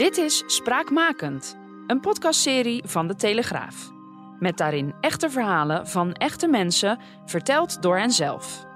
Dit 0.00 0.16
is 0.16 0.42
Spraakmakend, 0.46 1.56
een 1.86 2.00
podcastserie 2.00 2.82
van 2.86 3.06
de 3.06 3.14
Telegraaf. 3.14 3.90
Met 4.38 4.56
daarin 4.56 4.94
echte 5.00 5.30
verhalen 5.30 5.88
van 5.88 6.12
echte 6.12 6.48
mensen, 6.48 6.98
verteld 7.26 7.82
door 7.82 7.98
henzelf. 7.98 8.66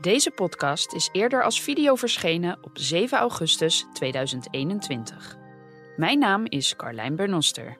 Deze 0.00 0.30
podcast 0.30 0.92
is 0.92 1.08
eerder 1.12 1.44
als 1.44 1.60
video 1.62 1.94
verschenen 1.94 2.58
op 2.62 2.78
7 2.78 3.18
augustus 3.18 3.86
2021. 3.92 5.36
Mijn 5.96 6.18
naam 6.18 6.46
is 6.46 6.76
Carlijn 6.76 7.16
Bernoster. 7.16 7.78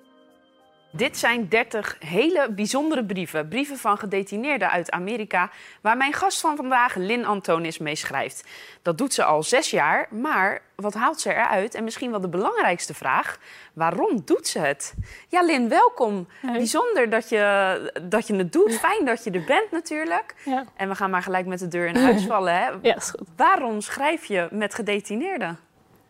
Dit 0.92 1.18
zijn 1.18 1.48
30 1.48 1.96
hele 1.98 2.50
bijzondere 2.50 3.04
brieven. 3.04 3.48
Brieven 3.48 3.76
van 3.76 3.98
gedetineerden 3.98 4.70
uit 4.70 4.90
Amerika, 4.90 5.50
waar 5.80 5.96
mijn 5.96 6.12
gast 6.12 6.40
van 6.40 6.56
vandaag, 6.56 6.94
Lynn 6.94 7.24
Antonis, 7.24 7.78
mee 7.78 7.96
schrijft. 7.96 8.48
Dat 8.82 8.98
doet 8.98 9.14
ze 9.14 9.24
al 9.24 9.42
zes 9.42 9.70
jaar, 9.70 10.06
maar 10.10 10.62
wat 10.74 10.94
haalt 10.94 11.20
ze 11.20 11.30
eruit? 11.30 11.74
En 11.74 11.84
misschien 11.84 12.10
wel 12.10 12.20
de 12.20 12.28
belangrijkste 12.28 12.94
vraag: 12.94 13.38
waarom 13.72 14.22
doet 14.24 14.48
ze 14.48 14.58
het? 14.58 14.94
Ja, 15.28 15.42
Lynn, 15.42 15.68
welkom. 15.68 16.28
Bijzonder 16.42 17.10
dat 17.10 17.28
je, 17.28 17.92
dat 18.02 18.26
je 18.26 18.34
het 18.34 18.52
doet. 18.52 18.74
Fijn 18.74 19.04
dat 19.04 19.24
je 19.24 19.30
er 19.30 19.44
bent, 19.44 19.70
natuurlijk. 19.70 20.34
Ja. 20.44 20.64
En 20.76 20.88
we 20.88 20.94
gaan 20.94 21.10
maar 21.10 21.22
gelijk 21.22 21.46
met 21.46 21.58
de 21.58 21.68
deur 21.68 21.86
in 21.86 21.96
huis 21.96 22.26
vallen. 22.32 22.54
Hè? 22.54 22.68
Ja, 22.82 22.96
is 22.96 23.10
goed. 23.10 23.28
Waarom 23.36 23.80
schrijf 23.80 24.24
je 24.24 24.48
met 24.50 24.74
gedetineerden? 24.74 25.58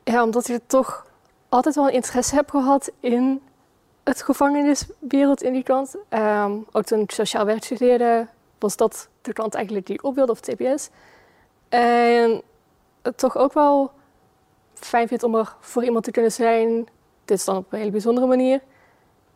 Ja, 0.04 0.22
omdat 0.22 0.48
ik 0.48 0.60
toch 0.66 1.06
altijd 1.48 1.74
wel 1.74 1.88
interesse 1.88 2.34
heb 2.34 2.50
gehad 2.50 2.90
in 3.00 3.42
het 4.04 4.22
gevangeniswereld 4.22 5.42
in 5.42 5.52
die 5.52 5.62
kant. 5.62 5.96
Ehm, 6.08 6.52
ook 6.72 6.84
toen 6.84 7.00
ik 7.00 7.10
sociaal 7.10 7.44
werk 7.44 7.64
studeerde, 7.64 8.26
was 8.58 8.76
dat 8.76 9.08
de 9.22 9.32
kant 9.32 9.54
eigenlijk 9.54 9.86
die 9.86 9.94
ik 9.94 10.04
op 10.04 10.14
wilde, 10.14 10.32
of 10.32 10.40
TPS. 10.40 10.88
En 11.68 12.42
het 13.02 13.18
toch 13.18 13.36
ook 13.36 13.52
wel 13.52 13.92
fijn 14.74 15.08
vind 15.08 15.22
om 15.22 15.34
er 15.34 15.54
voor 15.60 15.84
iemand 15.84 16.04
te 16.04 16.10
kunnen 16.10 16.32
zijn. 16.32 16.88
Dit 17.24 17.38
is 17.38 17.44
dan 17.44 17.56
op 17.56 17.72
een 17.72 17.78
hele 17.78 17.90
bijzondere 17.90 18.26
manier. 18.26 18.60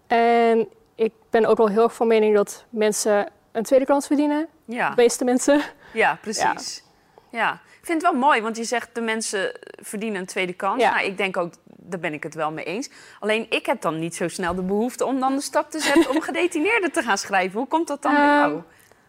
En 0.07 0.69
ik 0.95 1.13
ben 1.31 1.47
ook 1.47 1.57
wel 1.57 1.69
heel 1.69 1.83
erg 1.83 1.95
van 1.95 2.07
mening 2.07 2.35
dat 2.35 2.65
mensen 2.71 3.31
een 3.53 3.63
tweede 3.63 3.87
kans 3.87 4.07
verdienen. 4.07 4.49
Ja. 4.65 4.89
De 4.89 4.97
meeste 4.97 5.25
mensen. 5.25 5.63
Ja, 5.93 6.19
precies. 6.23 6.85
Ja. 7.31 7.53
Ik 7.53 7.91
vind 7.91 8.03
het 8.03 8.11
wel 8.11 8.21
mooi, 8.21 8.43
want 8.43 8.57
je 8.57 8.65
zegt 8.65 8.95
de 8.95 9.01
mensen 9.01 9.59
verdienen 9.63 10.21
een 10.21 10.27
tweede 10.27 10.53
kans. 10.53 10.83
Ja. 10.83 10.95
Nou, 10.95 11.07
ik 11.07 11.17
denk 11.17 11.37
ook, 11.37 11.55
daar 11.87 12.01
ben 12.01 12.13
ik 12.13 12.23
het 12.23 12.35
wel 12.35 12.53
mee 12.53 12.65
eens. 12.65 12.91
Alleen 13.21 13.47
ik 13.51 13.67
heb 13.67 13.81
dan 13.81 13.99
niet 13.99 14.15
zo 14.15 14.29
snel 14.29 14.55
de 14.55 14.63
behoefte 14.63 15.05
om 15.05 15.21
dan 15.21 15.35
de 15.35 15.41
stap 15.41 15.71
te 15.71 15.81
zetten 15.81 16.11
om 16.11 16.21
gedetineerden 16.31 16.93
te 16.93 17.03
gaan 17.03 17.19
schrijven. 17.19 17.59
Hoe 17.59 17.69
komt 17.69 17.89
dat 17.89 18.03
dan 18.03 18.13
bij 18.15 18.23
Ehm, 18.23 18.31
jou? 18.39 18.63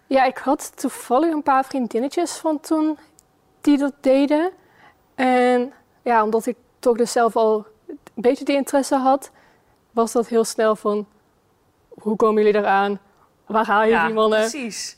Ja, 0.08 0.24
ik 0.26 0.38
had 0.38 0.72
toevallig 0.78 1.32
een 1.34 1.44
paar 1.44 1.66
vriendinnetjes 1.66 2.32
van 2.32 2.60
toen 2.60 2.98
die 3.62 3.78
dat 3.78 3.94
deden. 4.02 4.52
En 5.16 5.74
ja, 6.02 6.24
omdat 6.24 6.46
ik 6.46 6.58
toch 6.80 6.98
dus 6.98 7.12
zelf 7.12 7.36
al 7.36 7.66
een 7.88 7.98
beetje 8.16 8.46
die 8.46 8.56
interesse 8.56 8.96
had, 8.96 9.32
was 9.92 10.12
dat 10.12 10.28
heel 10.28 10.44
snel 10.44 10.76
van... 10.76 11.08
Hoe 11.90 12.16
komen 12.16 12.44
jullie 12.44 12.60
eraan? 12.60 13.00
Waar 13.46 13.66
haal 13.66 13.84
je 13.84 13.90
Ja, 13.90 14.06
die 14.06 14.14
mannen? 14.14 14.40
precies. 14.40 14.98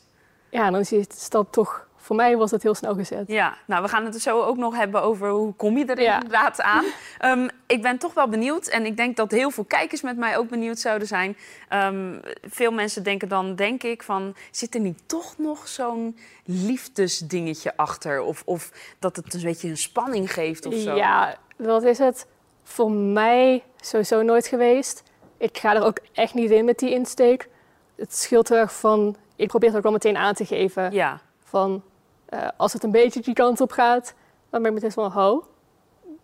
Ja, 0.50 0.70
dan 0.70 0.80
is 0.80 0.88
die 0.88 1.04
stap 1.08 1.52
toch... 1.52 1.87
Voor 2.08 2.16
mij 2.16 2.36
was 2.36 2.50
dat 2.50 2.62
heel 2.62 2.74
snel 2.74 2.94
gezet. 2.94 3.24
Ja, 3.26 3.56
nou, 3.66 3.82
we 3.82 3.88
gaan 3.88 4.04
het 4.04 4.22
zo 4.22 4.42
ook 4.42 4.56
nog 4.56 4.76
hebben 4.76 5.02
over 5.02 5.30
hoe 5.30 5.54
kom 5.54 5.78
je 5.78 5.84
er 5.84 6.00
Ja. 6.00 6.14
inderdaad 6.14 6.60
aan. 6.60 6.84
Ehm, 7.18 7.48
ik 7.66 7.82
ben 7.82 7.98
toch 7.98 8.14
wel 8.14 8.28
benieuwd 8.28 8.66
en 8.66 8.86
ik 8.86 8.96
denk 8.96 9.16
dat 9.16 9.30
heel 9.30 9.50
veel 9.50 9.64
kijkers 9.64 10.00
met 10.02 10.16
mij 10.16 10.36
ook 10.38 10.48
benieuwd 10.48 10.78
zouden 10.78 11.08
zijn. 11.08 11.36
Ehm, 11.68 12.18
veel 12.42 12.70
mensen 12.70 13.02
denken 13.02 13.28
dan, 13.28 13.54
denk 13.54 13.82
ik, 13.82 14.02
van 14.02 14.34
zit 14.50 14.74
er 14.74 14.80
niet 14.80 15.02
toch 15.06 15.38
nog 15.38 15.68
zo'n 15.68 16.18
liefdesdingetje 16.44 17.76
achter? 17.76 18.20
Of, 18.20 18.42
of 18.44 18.70
dat 18.98 19.16
het 19.16 19.34
een 19.34 19.40
beetje 19.42 19.68
een 19.68 19.76
spanning 19.76 20.32
geeft 20.32 20.66
of 20.66 20.74
zo? 20.74 20.94
Ja, 20.94 21.36
dat 21.56 21.82
is 21.82 21.98
het 21.98 22.26
voor 22.62 22.90
mij 22.90 23.62
sowieso 23.80 24.22
nooit 24.22 24.46
geweest. 24.46 25.02
Ik 25.38 25.58
ga 25.58 25.74
er 25.74 25.82
ook 25.84 25.98
echt 26.12 26.34
niet 26.34 26.50
in 26.50 26.64
met 26.64 26.78
die 26.78 26.90
insteek. 26.90 27.48
Het 27.96 28.14
scheelt 28.16 28.48
heel 28.48 28.58
erg 28.58 28.74
van... 28.74 29.16
Ik 29.36 29.48
probeer 29.48 29.68
het 29.68 29.76
ook 29.76 29.82
wel 29.84 29.92
meteen 29.92 30.16
aan 30.16 30.34
te 30.34 30.44
geven. 30.46 30.92
Ja, 30.92 31.20
Van, 31.44 31.82
eh, 32.28 32.48
als 32.56 32.72
het 32.72 32.82
een 32.82 32.90
beetje 32.90 33.20
die 33.20 33.34
kant 33.34 33.60
op 33.60 33.70
gaat, 33.72 34.14
dan 34.50 34.62
ben 34.62 34.70
ik 34.70 34.76
meteen 34.76 34.92
van, 34.92 35.10
ho, 35.10 35.46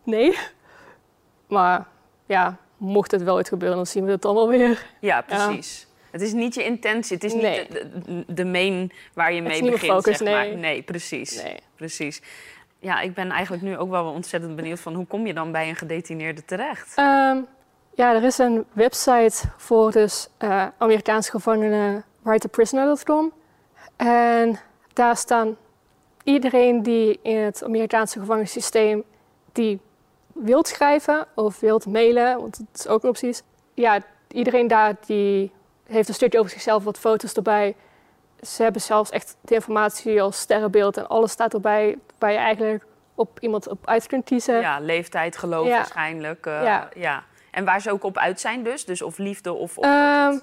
nee. 0.02 0.38
Maar 1.48 1.86
ja, 2.26 2.56
mocht 2.76 3.10
het 3.10 3.22
wel 3.22 3.34
ooit 3.34 3.48
gebeuren, 3.48 3.76
dan 3.76 3.86
zien 3.86 4.04
we 4.04 4.10
het 4.10 4.22
dan 4.22 4.34
wel 4.34 4.48
weer. 4.48 4.86
ja 5.00 5.20
precies. 5.20 5.86
Het 6.10 6.22
is 6.22 6.32
niet 6.32 6.54
je 6.54 6.64
intentie, 6.64 7.14
het 7.14 7.24
is 7.24 7.34
Nee. 7.34 7.68
niet 7.68 8.36
de, 8.36 8.44
main 8.44 8.92
waar 9.14 9.32
je 9.32 9.42
mee 9.42 9.62
begint. 9.62 9.92
focus, 9.92 10.18
zeg 10.18 10.28
maar. 10.28 10.46
nee. 10.46 10.56
nee, 10.56 10.82
precies. 10.82 11.42
Nee. 11.42 11.56
precies. 11.76 12.22
Ja, 12.78 13.00
ik 13.00 13.14
ben 13.14 13.30
eigenlijk 13.30 13.62
nu 13.62 13.76
ook 13.78 13.90
wel 13.90 14.04
ontzettend 14.10 14.56
benieuwd 14.56 14.80
van 14.80 14.94
hoe 14.94 15.06
kom 15.06 15.26
je 15.26 15.34
dan 15.34 15.52
bij 15.52 15.68
een 15.68 15.76
gedetineerde 15.76 16.44
terecht? 16.44 16.92
Ehm, 16.96 17.38
ja, 17.94 18.14
er 18.14 18.22
is 18.22 18.38
een 18.38 18.64
website 18.72 19.42
voor 19.56 19.92
dus 19.92 20.28
eh, 20.38 20.66
Amerikaanse 20.78 21.30
gevangenen, 21.30 22.04
writeaprisoner.com. 22.22 23.32
En 23.96 24.58
daar 24.92 25.16
staan 25.16 25.56
iedereen 26.24 26.82
die 26.82 27.18
in 27.22 27.36
het 27.36 27.64
Amerikaanse 27.64 28.18
gevangenissysteem 28.18 29.04
die 29.52 29.80
wilt 30.32 30.68
schrijven 30.68 31.26
of 31.34 31.60
wilt 31.60 31.86
mailen, 31.86 32.38
want 32.38 32.56
dat 32.58 32.66
is 32.74 32.86
ook 32.88 33.02
een 33.02 33.08
optie. 33.08 33.36
Ja, 33.74 33.98
iedereen 34.28 34.68
daar 34.68 34.94
die 35.06 35.52
heeft 35.86 36.08
een 36.08 36.14
stukje 36.14 36.38
over 36.38 36.50
zichzelf, 36.50 36.84
wat 36.84 36.98
foto's 36.98 37.32
erbij. 37.32 37.76
Ze 38.42 38.62
hebben 38.62 38.80
zelfs 38.80 39.10
echt 39.10 39.36
de 39.40 39.54
informatie 39.54 40.22
als 40.22 40.38
sterrenbeeld 40.38 40.96
en 40.96 41.08
alles 41.08 41.30
staat 41.30 41.54
erbij 41.54 41.98
waar 42.18 42.32
je 42.32 42.38
eigenlijk 42.38 42.84
op 43.14 43.38
iemand 43.40 43.68
op 43.68 43.86
uit 43.86 44.06
kunt 44.06 44.24
kiezen. 44.24 44.60
Ja, 44.60 44.78
leeftijd, 44.80 45.36
geloof 45.36 45.66
Ja. 45.66 45.76
waarschijnlijk. 45.76 46.46
eh, 46.46 46.62
Ja. 46.62 46.88
ja. 46.94 47.22
En 47.50 47.64
waar 47.64 47.80
ze 47.80 47.90
ook 47.90 48.04
op 48.04 48.18
uit 48.18 48.40
zijn 48.40 48.62
dus? 48.62 48.84
Dus 48.84 49.02
of 49.02 49.18
liefde 49.18 49.52
of... 49.52 49.78
Of, 49.78 49.84
Ehm, 49.84 50.38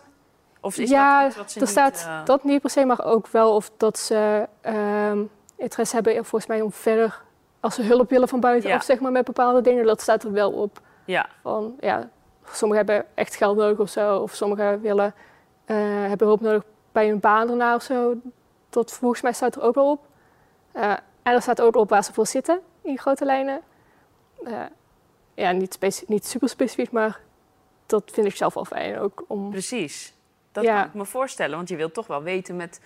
of 0.62 0.78
is 0.78 0.90
ja, 0.90 1.30
dat 1.30 1.56
er 1.56 1.68
staat 1.68 2.04
eh, 2.08 2.26
dat 2.26 2.44
niet 2.44 2.62
per 2.62 2.70
se, 2.70 2.86
maar 2.86 3.06
ook 3.06 3.28
wel 3.28 3.56
of 3.56 3.72
dat 3.78 4.00
ze 4.00 4.48
ehm, 4.62 5.20
interesse 5.62 5.96
hebben 5.96 6.14
volgens 6.16 6.46
mij 6.48 6.62
om 6.62 6.72
verder, 6.72 7.22
als 7.60 7.76
ze 7.76 7.82
hulp 7.84 8.10
willen 8.10 8.28
van 8.28 8.40
buitenaf, 8.40 8.78
Ja. 8.80 8.86
zeg 8.86 9.00
maar, 9.00 9.12
met 9.12 9.26
bepaalde 9.26 9.62
dingen, 9.62 9.86
dat 9.86 10.02
staat 10.02 10.24
er 10.24 10.32
wel 10.32 10.52
op. 10.52 10.82
Ja, 11.06 11.30
Van, 11.42 11.76
ja, 11.80 12.10
sommigen 12.46 12.86
hebben 12.86 13.06
echt 13.14 13.36
geld 13.36 13.58
nodig 13.58 13.80
of 13.80 13.90
zo, 13.90 14.18
of 14.18 14.34
sommigen 14.34 14.82
willen, 14.82 15.14
eh, 15.66 15.76
hebben 16.08 16.28
hulp 16.28 16.42
nodig 16.42 16.64
bij 16.92 17.10
een 17.10 17.20
baan 17.20 17.48
daarna 17.48 17.76
of 17.76 17.82
zo. 17.84 18.16
Dat 18.70 18.92
volgens 18.92 19.22
mij 19.22 19.34
staat 19.34 19.56
er 19.56 19.62
ook 19.62 19.76
wel 19.76 19.92
op. 19.92 20.06
Eh, 20.72 20.92
en 21.24 21.34
er 21.34 21.42
staat 21.42 21.62
ook 21.62 21.76
op 21.76 21.90
waar 21.90 22.04
ze 22.04 22.14
voor 22.14 22.28
zitten, 22.28 22.60
in 22.82 22.98
grote 22.98 23.26
lijnen. 23.26 23.62
Eh, 24.44 24.54
ja, 25.34 25.52
niet, 25.52 26.04
niet 26.08 26.26
super 26.26 26.50
specifiek, 26.50 26.92
maar 26.92 27.20
dat 27.86 28.04
vind 28.14 28.28
ik 28.28 28.36
zelf 28.36 28.54
wel 28.54 28.66
fijn 28.66 29.00
ook 29.00 29.24
om... 29.28 29.50
precies. 29.50 30.14
Dat 30.52 30.64
Ja. 30.64 30.76
kan 30.80 30.86
ik 30.88 30.94
me 30.94 31.06
voorstellen, 31.06 31.56
want 31.56 31.70
je 31.70 31.76
wilt 31.76 31.94
toch 31.94 32.08
wel 32.08 32.24
weten 32.24 32.56
met 32.56 32.82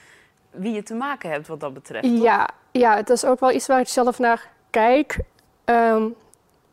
wie 0.51 0.73
je 0.73 0.83
te 0.83 0.93
maken 0.93 1.29
hebt 1.29 1.47
wat 1.47 1.59
dat 1.59 1.73
betreft. 1.73 2.03
toch? 2.07 2.21
Ja, 2.23 2.49
ja, 2.79 2.95
het 2.95 3.09
is 3.09 3.25
ook 3.25 3.39
wel 3.39 3.51
iets 3.51 3.67
waar 3.67 3.79
ik 3.79 3.87
zelf 3.87 4.19
naar 4.19 4.49
kijk. 4.69 5.19
Ehm, 5.65 6.07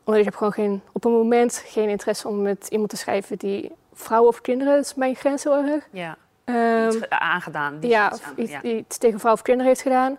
omdat 0.04 0.20
ik 0.20 0.24
heb 0.24 0.34
gewoon 0.34 0.52
geen, 0.52 0.82
op 0.92 1.04
een 1.04 1.12
moment 1.12 1.62
geen 1.66 1.88
interesse 1.88 2.28
om 2.28 2.42
met 2.42 2.66
iemand 2.70 2.90
te 2.90 2.96
schrijven 2.96 3.38
die 3.38 3.72
vrouwen 3.92 4.28
of 4.30 4.40
kinderen, 4.40 4.78
is 4.78 4.94
mijn 4.94 5.14
grens 5.14 5.44
heel 5.44 5.56
erg. 5.56 5.88
Ja, 5.90 6.16
Ehm, 6.44 6.86
iets 6.86 6.96
ge- 6.96 7.10
aangedaan. 7.10 7.78
Die 7.80 7.90
ja, 7.90 8.10
iets 8.12 8.20
of 8.20 8.26
aan- 8.26 8.32
iets, 8.36 8.50
ja. 8.52 8.62
iets 8.62 8.98
tegen 8.98 9.20
vrouw 9.20 9.32
of 9.32 9.42
kinderen 9.42 9.68
heeft 9.68 9.82
gedaan. 9.82 10.18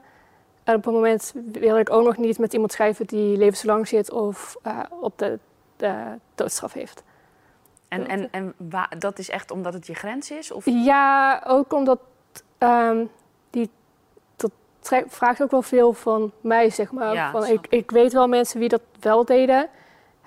En 0.64 0.76
op 0.76 0.86
een 0.86 0.94
moment 0.94 1.34
wil 1.52 1.78
ik 1.78 1.90
ook 1.90 2.04
nog 2.06 2.18
niet 2.18 2.38
met 2.40 2.54
iemand 2.54 2.72
schrijven 2.72 3.06
die 3.08 3.38
levenslang 3.38 3.88
zit 3.88 4.12
of 4.12 4.56
eh, 4.62 4.80
op 4.90 5.18
de, 5.18 5.40
de 5.78 5.94
doodstraf 6.36 6.74
heeft. 6.74 7.04
En, 7.88 8.08
en, 8.08 8.28
en 8.32 8.54
dat 9.00 9.20
is 9.20 9.30
echt 9.30 9.52
omdat 9.52 9.74
het 9.74 9.88
je 9.88 9.94
grens 9.94 10.32
is? 10.32 10.52
Of? 10.52 10.64
Ja, 10.66 11.44
ook 11.48 11.74
omdat 11.74 12.00
ehm, 12.58 13.06
die, 14.84 15.04
vraagt 15.08 15.44
ook 15.44 15.52
wel 15.52 15.62
veel 15.62 15.94
van 15.94 16.32
mij, 16.42 16.70
zeg 16.70 16.92
maar. 16.92 17.14
Ja, 17.14 17.32
van, 17.32 17.46
ik, 17.46 17.68
ik 17.70 17.92
weet 17.92 18.14
wel 18.14 18.28
mensen 18.28 18.60
wie 18.60 18.70
dat 18.70 18.82
wel 19.00 19.26
deden. 19.26 19.70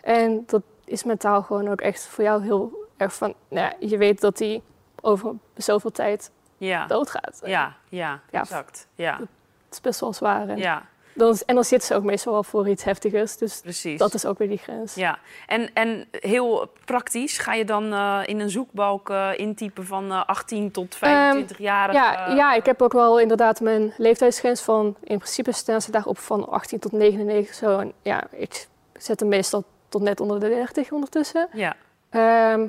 En 0.01 0.43
dat 0.47 0.63
is 0.85 1.05
mentaal 1.05 1.43
gewoon 1.43 1.69
ook 1.69 1.81
echt 1.81 2.07
voor 2.07 2.25
jou 2.25 2.43
heel 2.43 2.89
erg 2.97 3.15
van... 3.15 3.35
Nou, 3.49 3.67
ja, 3.81 3.89
je 3.89 3.97
weet 3.97 4.21
dat 4.21 4.37
die 4.37 4.63
over 5.01 5.33
zoveel 5.55 5.91
tijd 5.91 6.31
Ja, 6.57 6.87
doodgaat. 6.87 7.41
ja, 7.45 7.75
ja, 7.89 8.21
Ja. 8.31 8.41
exact. 8.41 8.87
Ja, 8.95 9.19
Het 9.19 9.29
is 9.71 9.81
best 9.81 10.01
wel 10.01 10.13
zwaar. 10.13 10.49
En, 10.49 10.57
ja, 10.57 10.83
dan, 11.17 11.39
en 11.47 11.55
dan 11.55 11.65
zitten 11.65 11.89
ze 11.89 11.95
ook 11.95 12.03
meestal 12.03 12.33
wel 12.33 12.43
voor 12.43 12.69
iets 12.69 12.85
heftigers. 12.85 13.37
Dus 13.37 13.61
precies. 13.61 13.99
dat 13.99 14.15
is 14.15 14.25
ook 14.25 14.39
weer 14.39 14.49
die 14.49 14.59
grens. 14.59 14.95
Ja, 14.95 15.19
en, 15.47 15.71
en 15.75 16.07
heel 16.11 16.71
praktisch, 16.85 17.39
ga 17.39 17.55
je 17.55 17.65
dan 17.65 17.93
eh, 17.93 18.21
in 18.25 18.41
een 18.41 18.51
zoekbalk 18.51 19.11
eh, 19.11 19.31
intypen 19.37 19.87
van 19.87 20.13
eh, 20.13 20.25
18 20.27 20.71
tot 20.71 20.95
25 20.95 21.59
jaar? 21.59 21.89
Ehm, 21.89 21.97
Ja, 21.97 22.35
ja, 22.35 22.55
ik 22.55 22.67
heb 22.67 22.83
ook 22.83 22.93
wel 22.93 23.21
inderdaad 23.21 23.61
mijn 23.61 23.95
leeftijdsgrens 23.97 24.61
van... 24.61 24.97
In 25.03 25.19
principe 25.19 25.53
staan 25.53 25.83
ze 25.83 25.91
daarop 25.91 26.19
van 26.19 26.49
18 26.49 26.79
tot 26.79 26.93
99 26.93 27.55
zo. 27.55 27.79
En 27.79 27.93
ja, 28.03 28.25
ik 28.31 28.67
zet 28.95 29.21
hem 29.21 29.29
meestal 29.29 29.65
tot 29.89 30.03
net 30.03 30.21
onder 30.21 30.41
de 30.41 30.49
30 30.49 30.91
ondertussen. 30.91 31.49
Ja, 31.53 31.77
Ehm, 32.11 32.69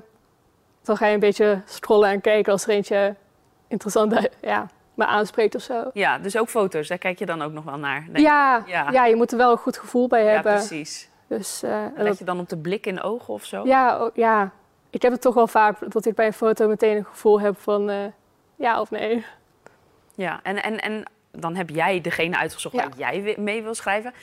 dan 0.83 0.97
ga 0.97 1.05
je 1.05 1.13
een 1.13 1.19
beetje 1.19 1.61
scrollen 1.65 2.09
en 2.09 2.21
kijken 2.21 2.51
als 2.51 2.63
er 2.63 2.69
eentje 2.69 3.15
interessant 3.67 4.29
ja, 4.41 4.67
me 4.97 5.05
aanspreekt 5.05 5.55
of 5.55 5.61
zo. 5.61 5.89
ja, 5.93 6.17
dus 6.17 6.37
ook 6.37 6.49
foto's, 6.49 6.87
daar 6.87 6.97
kijk 6.97 7.19
je 7.19 7.25
dan 7.25 7.41
ook 7.41 7.51
nog 7.51 7.63
wel 7.63 7.77
naar. 7.77 8.07
Ja, 8.13 8.63
Ja. 8.65 8.91
ja. 8.91 9.05
je 9.05 9.15
moet 9.15 9.31
er 9.31 9.37
wel 9.37 9.51
een 9.51 9.57
goed 9.57 9.77
gevoel 9.77 10.07
bij 10.07 10.23
ja 10.23 10.29
hebben. 10.29 10.53
precies. 10.53 11.09
Dus, 11.27 11.63
uh, 11.63 11.83
en 11.83 11.93
let 12.03 12.17
je 12.17 12.25
dan 12.25 12.39
op 12.39 12.49
de 12.49 12.57
blik 12.57 12.85
in 12.85 12.95
de 12.95 13.01
ogen 13.01 13.33
of 13.33 13.45
zo? 13.45 13.65
Ja, 13.65 14.03
oh, 14.03 14.15
ja, 14.15 14.51
ik 14.89 15.01
heb 15.01 15.11
het 15.11 15.21
toch 15.21 15.33
wel 15.33 15.47
vaak 15.47 15.91
dat 15.91 16.05
ik 16.05 16.15
bij 16.15 16.25
een 16.25 16.33
foto 16.33 16.67
meteen 16.67 16.97
een 16.97 17.05
gevoel 17.05 17.39
heb 17.41 17.59
van 17.59 17.89
uh, 17.89 18.05
ja 18.55 18.81
of 18.81 18.91
nee. 18.91 19.25
Ja, 20.15 20.39
en, 20.43 20.63
en, 20.63 20.81
en 20.81 21.03
dan 21.31 21.55
heb 21.55 21.69
jij 21.69 22.01
degene 22.01 22.37
uitgezocht 22.37 22.75
ja. 22.75 22.83
waar 22.83 22.97
jij 22.97 23.35
mee 23.37 23.63
wil 23.63 23.75
schrijven. 23.75 24.13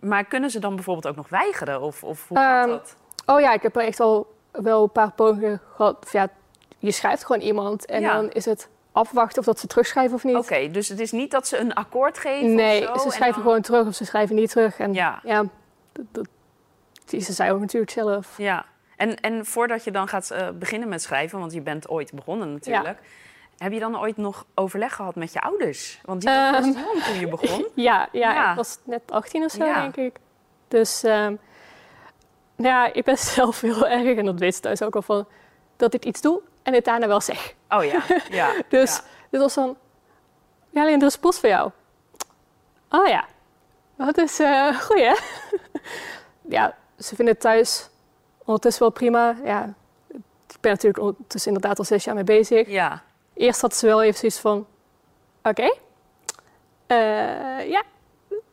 Maar 0.00 0.24
kunnen 0.24 0.50
ze 0.50 0.58
dan 0.58 0.74
bijvoorbeeld 0.74 1.06
ook 1.06 1.16
nog 1.16 1.28
weigeren? 1.28 1.80
Of, 1.80 2.04
of 2.04 2.28
hoe 2.28 2.36
gaat 2.36 2.64
um, 2.64 2.70
dat? 2.70 2.96
Oh 3.26 3.40
ja, 3.40 3.52
ik 3.52 3.62
heb 3.62 3.76
er 3.76 3.82
echt 3.82 4.00
al 4.00 4.34
wel 4.50 4.82
een 4.82 4.92
paar 4.92 5.12
pogingen 5.12 5.60
gehad. 5.74 6.08
Ja, 6.12 6.28
je 6.78 6.90
schrijft 6.90 7.24
gewoon 7.24 7.42
iemand 7.42 7.86
en 7.86 8.02
dan 8.02 8.30
is 8.30 8.44
het 8.44 8.68
afwachten 8.94 9.38
of 9.38 9.44
dat 9.44 9.58
ze 9.58 9.66
terugschrijven 9.66 10.14
of 10.14 10.24
niet. 10.24 10.36
Oké, 10.36 10.70
dus 10.70 10.88
het 10.88 11.00
is 11.00 11.12
niet 11.12 11.30
dat 11.30 11.48
ze 11.48 11.58
een 11.58 11.74
akkoord 11.74 12.18
geven 12.18 12.54
Nee, 12.54 12.80
ze 12.82 13.10
schrijven 13.10 13.42
gewoon 13.42 13.60
terug 13.60 13.86
of 13.86 13.94
ze 13.94 14.04
schrijven 14.04 14.34
niet 14.34 14.50
terug. 14.50 14.78
En 14.78 14.92
ja, 14.92 15.20
ja 15.22 15.44
dat, 15.92 16.04
dat, 16.12 16.28
ze 17.22 17.32
zei 17.32 17.52
ook 17.52 17.60
natuurlijk 17.60 17.90
zelf. 17.92 18.34
Ja, 18.38 18.64
en, 18.96 19.20
en 19.20 19.46
voordat 19.46 19.84
je 19.84 19.90
dan 19.90 20.08
gaat 20.08 20.30
uh, 20.32 20.48
beginnen 20.58 20.88
met 20.88 21.02
schrijven, 21.02 21.38
want 21.38 21.52
je 21.52 21.60
bent 21.60 21.88
ooit 21.88 22.12
begonnen 22.12 22.52
natuurlijk... 22.52 22.84
Ja. 22.84 23.06
Heb 23.58 23.72
je 23.72 23.78
dan 23.78 23.98
ooit 23.98 24.16
nog 24.16 24.46
overleg 24.54 24.94
gehad 24.94 25.14
met 25.14 25.32
je 25.32 25.40
ouders? 25.40 26.00
Want 26.04 26.20
die 26.20 26.30
was 26.30 26.64
um, 26.64 26.72
jong 26.72 27.02
toen 27.02 27.18
je 27.18 27.28
begon. 27.28 27.66
Ja, 27.74 28.08
ja, 28.12 28.32
ja, 28.32 28.50
ik 28.50 28.56
was 28.56 28.78
net 28.84 29.02
18 29.06 29.44
of 29.44 29.50
zo, 29.50 29.58
denk 29.58 29.96
ik. 29.96 30.16
Dus 30.68 31.02
um, 31.04 31.38
ja, 32.56 32.92
ik 32.92 33.04
ben 33.04 33.18
zelf 33.36 33.60
heel 33.60 33.88
erg, 33.88 34.18
en 34.18 34.24
dat 34.24 34.38
weet 34.38 34.54
ze 34.54 34.60
thuis 34.60 34.82
ook 34.82 34.94
al 34.94 35.02
van, 35.02 35.26
dat 35.76 35.94
ik 35.94 36.04
iets 36.04 36.20
doe 36.20 36.42
en 36.64 36.74
het 36.74 36.84
daarna 36.84 37.06
wel 37.06 37.20
zeg. 37.20 37.54
Oh 37.68 37.84
ja, 37.84 38.02
ja. 38.30 38.52
dus 38.68 39.00
dit 39.30 39.40
was 39.40 39.54
dan, 39.54 39.76
ja, 40.70 40.80
alleen 40.80 41.00
er 41.00 41.06
is 41.06 41.18
post 41.18 41.38
voor 41.38 41.48
jou. 41.48 41.70
Oh 42.88 43.06
ja, 43.06 43.24
dat 43.96 44.18
is 44.18 44.40
uh, 44.40 44.80
goed 44.80 44.98
hè? 44.98 45.14
ja, 46.56 46.76
ze 46.98 47.14
vinden 47.14 47.34
het 47.34 47.42
thuis 47.42 47.88
ondertussen 48.44 48.82
wel 48.82 48.92
prima. 48.92 49.36
Ja, 49.44 49.74
ik 50.48 50.60
ben 50.60 50.70
natuurlijk 50.70 51.02
ondertussen 51.02 51.52
inderdaad 51.52 51.78
al 51.78 51.84
zes 51.84 52.04
jaar 52.04 52.14
mee 52.14 52.24
bezig. 52.24 52.68
Ja. 52.68 53.02
Eerst 53.34 53.60
had 53.60 53.76
ze 53.76 53.86
wel 53.86 54.02
even 54.02 54.18
zoiets 54.18 54.38
van, 54.38 54.66
oké, 55.42 55.48
okay. 55.48 55.78
uh, 56.86 57.70
ja. 57.70 57.82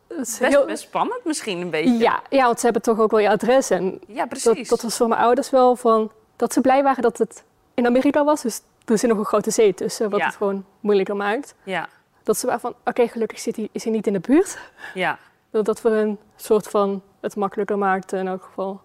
Best, 0.08 0.38
heel... 0.38 0.64
best 0.64 0.82
spannend 0.82 1.24
misschien 1.24 1.60
een 1.60 1.70
beetje. 1.70 1.96
Ja, 1.96 2.22
ja, 2.30 2.44
want 2.44 2.58
ze 2.58 2.64
hebben 2.64 2.82
toch 2.82 2.98
ook 2.98 3.10
wel 3.10 3.20
je 3.20 3.28
adres. 3.28 3.70
En 3.70 4.00
ja, 4.06 4.26
precies. 4.26 4.44
Dat, 4.44 4.68
dat 4.68 4.82
was 4.82 4.96
voor 4.96 5.08
mijn 5.08 5.20
ouders 5.20 5.50
wel 5.50 5.76
van, 5.76 6.12
dat 6.36 6.52
ze 6.52 6.60
blij 6.60 6.82
waren 6.82 7.02
dat 7.02 7.18
het 7.18 7.44
in 7.74 7.86
Amerika 7.86 8.24
was. 8.24 8.42
Dus 8.42 8.62
er 8.84 8.98
zit 8.98 9.08
nog 9.08 9.18
een 9.18 9.24
grote 9.24 9.50
zee 9.50 9.74
tussen, 9.74 10.10
wat 10.10 10.22
het 10.22 10.36
gewoon 10.36 10.64
moeilijker 10.80 11.16
maakt. 11.16 11.54
Ja. 11.62 11.88
Dat 12.22 12.36
ze 12.36 12.46
waren 12.46 12.60
van, 12.60 12.74
oké, 12.84 13.08
gelukkig 13.08 13.38
zit 13.38 13.56
hij, 13.56 13.68
is 13.72 13.84
hij 13.84 13.92
niet 13.92 14.06
in 14.06 14.12
de 14.12 14.20
buurt. 14.20 14.58
Ja. 14.94 15.18
Dat 15.50 15.64
dat 15.64 15.80
voor 15.80 15.90
een 15.90 16.18
soort 16.36 16.68
van 16.68 17.02
het 17.20 17.36
makkelijker 17.36 17.78
maakt 17.78 18.12
in 18.12 18.28
elk 18.28 18.42
geval. 18.42 18.80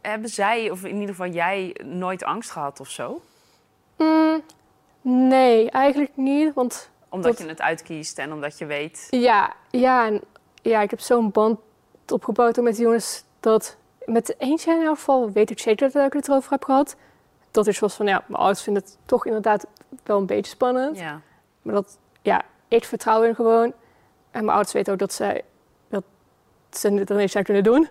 Hebben 0.00 0.28
zij, 0.28 0.70
of 0.70 0.84
in 0.84 0.94
ieder 0.94 1.14
geval 1.14 1.28
jij, 1.28 1.76
nooit 1.84 2.24
angst 2.24 2.50
gehad 2.50 2.80
of 2.80 2.88
zo? 2.90 3.20
Mm, 3.96 4.42
nee, 5.00 5.70
eigenlijk 5.70 6.16
niet. 6.16 6.54
Want 6.54 6.90
omdat 7.08 7.38
je 7.38 7.46
het 7.46 7.60
uitkiest 7.60 8.18
en 8.18 8.32
omdat 8.32 8.58
je 8.58 8.66
weet. 8.66 9.06
Ja, 9.10 9.52
ja, 9.70 10.06
en, 10.06 10.20
ja 10.62 10.80
ik 10.80 10.90
heb 10.90 11.00
zo'n 11.00 11.30
band 11.30 11.58
opgebouwd 12.08 12.56
met 12.56 12.74
die 12.74 12.84
jongens 12.84 13.24
dat 13.40 13.76
met 14.04 14.34
eentje 14.38 14.72
in 14.72 14.82
elk 14.82 14.96
geval 14.96 15.32
weet 15.32 15.50
ik 15.50 15.58
zeker 15.58 15.92
dat 15.92 16.06
ik 16.06 16.12
het 16.12 16.28
erover 16.28 16.50
heb 16.50 16.64
gehad. 16.64 16.96
Dat 17.54 17.66
is 17.66 17.76
zoals 17.76 17.94
van, 17.94 18.06
ja, 18.06 18.24
mijn 18.26 18.40
ouders 18.40 18.62
vinden 18.62 18.82
het 18.82 18.98
toch 19.04 19.26
inderdaad 19.26 19.66
wel 20.04 20.18
een 20.18 20.26
beetje 20.26 20.50
spannend. 20.50 20.98
Ja. 20.98 21.20
Maar 21.62 21.74
dat, 21.74 21.98
ja, 22.22 22.42
ik 22.68 22.84
vertrouw 22.84 23.22
in 23.22 23.34
gewoon. 23.34 23.72
En 24.30 24.44
mijn 24.44 24.48
ouders 24.48 24.72
weten 24.72 24.92
ook 24.92 24.98
dat 24.98 25.12
zij 25.12 25.44
dat 25.88 26.04
ze 26.70 27.04
dan 27.04 27.16
niet 27.16 27.42
kunnen 27.42 27.62
doen. 27.62 27.88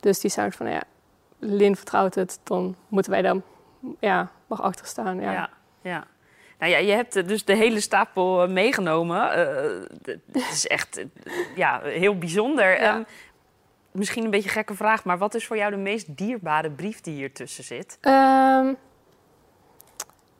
Dus 0.00 0.20
die 0.20 0.30
zeiden 0.30 0.56
van, 0.56 0.70
ja, 0.70 0.82
Lin 1.38 1.76
vertrouwt 1.76 2.14
het, 2.14 2.40
dan 2.42 2.76
moeten 2.88 3.12
wij 3.12 3.22
dan 3.22 3.42
ja, 4.00 4.30
mag 4.46 4.62
achter 4.62 4.86
staan. 4.86 5.20
Ja. 5.20 5.32
ja, 5.32 5.50
ja. 5.80 6.06
Nou 6.58 6.72
ja, 6.72 6.78
je 6.78 6.92
hebt 6.92 7.28
dus 7.28 7.44
de 7.44 7.54
hele 7.54 7.80
stapel 7.80 8.42
eh, 8.42 8.48
meegenomen. 8.48 9.38
Uh, 9.38 10.14
het 10.32 10.50
is 10.50 10.66
echt 10.66 11.04
ja, 11.54 11.80
heel 11.82 12.18
bijzonder. 12.18 12.80
Ja. 12.80 12.96
Um, 12.96 13.06
misschien 13.90 14.24
een 14.24 14.30
beetje 14.30 14.48
een 14.48 14.54
gekke 14.54 14.74
vraag, 14.74 15.04
maar 15.04 15.18
wat 15.18 15.34
is 15.34 15.46
voor 15.46 15.56
jou 15.56 15.70
de 15.70 15.76
meest 15.76 16.16
dierbare 16.16 16.70
brief 16.70 17.00
die 17.00 17.14
hier 17.14 17.32
tussen 17.32 17.64
zit? 17.64 17.98
Um, 18.00 18.76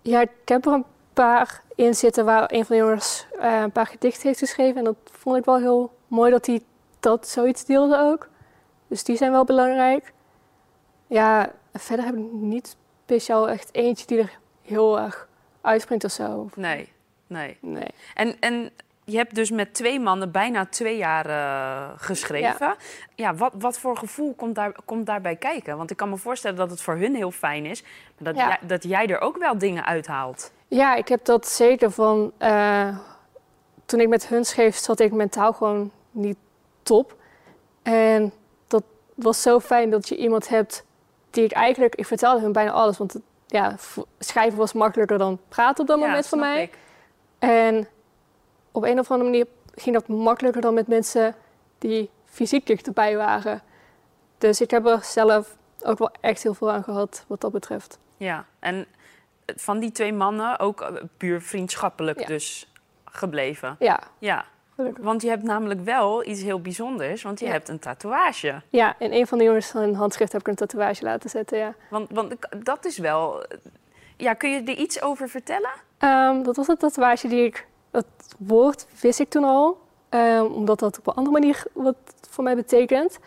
ja, 0.03 0.21
ik 0.21 0.31
heb 0.45 0.67
er 0.67 0.73
een 0.73 0.85
paar 1.13 1.63
in 1.75 1.95
zitten 1.95 2.25
waar 2.25 2.53
een 2.53 2.65
van 2.65 2.77
de 2.77 2.83
jongens 2.83 3.27
uh, 3.37 3.61
een 3.61 3.73
paar 3.73 3.87
gedichten 3.87 4.27
heeft 4.27 4.39
geschreven. 4.39 4.77
En 4.77 4.85
dat 4.85 4.97
vond 5.05 5.37
ik 5.37 5.45
wel 5.45 5.59
heel 5.59 5.93
mooi 6.07 6.31
dat 6.31 6.47
hij 6.47 6.63
dat 7.01 7.29
zoiets 7.29 7.65
deelde 7.65 7.99
ook. 7.99 8.29
Dus 8.89 9.05
die 9.05 9.17
zijn 9.17 9.31
wel 9.31 9.45
belangrijk. 9.45 10.13
Ja, 11.07 11.53
verder 11.73 12.05
heb 12.05 12.15
ik 12.15 12.33
niet 12.33 12.77
speciaal 13.05 13.49
echt 13.49 13.75
eentje 13.75 14.07
die 14.07 14.19
er 14.19 14.39
heel 14.63 14.99
erg 14.99 15.29
uitspringt 15.61 16.05
of 16.05 16.11
zo. 16.11 16.51
Nee, 16.55 16.93
nee. 17.27 17.59
nee. 17.61 17.89
En, 18.15 18.41
en 18.41 18.71
je 19.11 19.17
hebt 19.17 19.35
dus 19.35 19.51
met 19.51 19.75
twee 19.75 20.01
mannen 20.01 20.31
bijna 20.31 20.67
twee 20.67 20.97
jaar 20.97 21.27
uh, 21.29 21.89
geschreven. 21.97 22.67
Ja, 22.67 22.77
ja 23.15 23.35
wat, 23.35 23.53
wat 23.59 23.79
voor 23.79 23.97
gevoel 23.97 24.35
komt, 24.35 24.55
daar, 24.55 24.73
komt 24.85 25.07
daarbij 25.07 25.37
kijken? 25.37 25.77
Want 25.77 25.91
ik 25.91 25.97
kan 25.97 26.09
me 26.09 26.17
voorstellen 26.17 26.57
dat 26.57 26.71
het 26.71 26.83
voor 26.83 26.95
hun 26.95 27.15
heel 27.15 27.31
fijn 27.31 27.67
is. 27.67 27.83
Maar 27.83 28.33
dat, 28.33 28.37
ja. 28.37 28.49
jij, 28.49 28.59
dat 28.67 28.83
jij 28.83 29.07
er 29.07 29.21
ook 29.21 29.37
wel 29.37 29.59
dingen 29.59 29.85
uithaalt. 29.85 30.53
Ja, 30.69 30.95
ik 30.95 31.09
heb 31.09 31.25
dat 31.25 31.49
zeker 31.49 31.91
van... 31.91 32.33
Uh, 32.39 32.99
toen 33.87 34.01
ik 34.01 34.09
met 34.09 34.29
hun 34.29 34.45
schreef, 34.45 34.77
zat 34.77 35.01
ik 35.01 35.13
mentaal 35.13 35.53
gewoon 35.53 35.91
niet 36.11 36.37
top. 36.83 37.17
En 37.83 38.33
dat 38.67 38.83
was 39.15 39.43
zo 39.43 39.61
fijn 39.61 39.91
dat 39.91 40.09
je 40.09 40.17
iemand 40.17 40.49
hebt 40.49 40.85
die 41.31 41.45
ik 41.45 41.53
eigenlijk... 41.53 41.95
Ik 41.95 42.07
vertelde 42.07 42.41
hun 42.41 42.53
bijna 42.53 42.71
alles, 42.71 42.99
want 42.99 43.17
ja, 43.47 43.75
schrijven 44.19 44.59
was 44.59 44.73
makkelijker 44.73 45.19
dan 45.19 45.41
praten 45.49 45.81
op 45.81 45.87
dat 45.87 45.99
moment 45.99 46.27
voor 46.27 46.39
mij. 46.39 46.63
Ik. 46.63 46.79
En 47.39 47.89
op 48.73 48.85
een 48.85 48.99
of 48.99 49.11
andere 49.11 49.31
manier 49.31 49.47
ging 49.75 49.95
dat 49.95 50.09
makkelijker 50.09 50.61
dan 50.61 50.75
met 50.75 50.87
mensen 50.87 51.35
die 51.79 52.11
fysiek 52.25 52.67
dichterbij 52.67 53.17
waren. 53.17 53.63
Dus 54.39 54.61
ik 54.61 54.71
heb 54.71 54.87
er 54.87 55.05
zelf 55.05 55.57
ook 55.83 55.99
wel 55.99 56.11
echt 56.21 56.43
heel 56.43 56.55
veel 56.55 56.71
aan 56.71 56.85
gehad 56.85 57.25
wat 57.27 57.41
dat 57.41 57.53
betreft. 57.53 57.99
Ja, 58.17 58.47
en 58.59 58.87
van 59.47 59.79
die 59.79 59.93
twee 59.93 60.13
mannen 60.13 60.59
ook 60.59 60.81
eh, 60.81 61.03
puur 61.17 61.43
vriendschappelijk 61.43 62.27
dus 62.27 62.73
gebleven. 63.05 63.77
Ja. 63.79 64.01
Ja. 64.19 64.45
Gelukkig. 64.75 65.05
Want 65.05 65.23
je 65.23 65.29
hebt 65.29 65.43
namelijk 65.43 65.81
wel 65.85 66.27
iets 66.27 66.43
heel 66.43 66.61
bijzonders, 66.61 67.23
want 67.23 67.41
je 67.41 67.47
hebt 67.47 67.69
een 67.69 67.79
tatoeage. 67.79 68.63
Ja, 68.69 68.95
in 68.99 69.13
een 69.13 69.27
van 69.27 69.39
de 69.39 69.45
jongens 69.45 69.67
van 69.67 69.83
een 69.83 69.95
handschrift 69.95 70.33
heb 70.33 70.41
ik 70.41 70.49
een 70.49 70.55
tatoeage 70.55 71.05
laten 71.05 71.31
zetten, 71.31 71.59
ja. 71.59 71.75
Want, 71.91 72.11
want 72.11 72.35
dat 72.65 72.85
is 72.85 72.99
wel... 72.99 73.45
Ja, 74.17 74.35
kun 74.35 74.51
je 74.51 74.63
er 74.63 74.77
iets 74.77 75.03
over 75.03 75.29
vertellen? 75.29 75.71
Um, 75.99 76.43
dat 76.43 76.57
was 76.57 76.69
een 76.69 76.77
tatoeage 76.77 77.29
die 77.29 77.45
ik 77.45 77.67
het 77.91 78.07
woord 78.39 78.87
wist 79.01 79.21
ik 79.21 79.31
toen 79.31 79.45
al, 79.45 79.79
um, 80.11 80.45
omdat 80.45 80.79
dat 80.79 80.99
op 80.99 81.07
een 81.07 81.15
andere 81.15 81.39
manier 81.39 81.63
wat 81.73 81.97
voor 82.31 82.45
mij 82.45 82.55
betekent. 82.55 83.19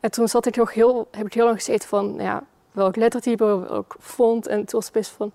En 0.00 0.10
toen 0.10 0.28
zat 0.28 0.46
ik 0.46 0.56
nog 0.56 0.74
heel, 0.74 1.08
heb 1.10 1.26
ik 1.26 1.34
heel 1.34 1.44
lang 1.44 1.56
gezeten 1.56 1.88
van 1.88 2.14
ja, 2.18 2.44
welk 2.72 2.96
lettertype, 2.96 3.44
welk 3.44 3.96
font. 4.00 4.46
En 4.46 4.56
toen 4.56 4.80
was 4.80 4.84
het 4.84 4.94
best 4.94 5.10
van, 5.10 5.32